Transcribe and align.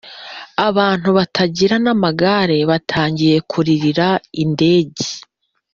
abantu 0.67 1.09
badafite 1.17 1.75
n'amagare 1.83 2.57
batangiye 2.69 3.35
kuririra 3.49 4.07
indege, 4.43 5.07